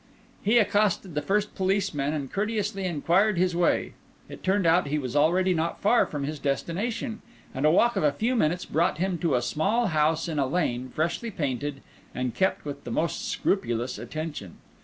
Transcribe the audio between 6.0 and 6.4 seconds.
from his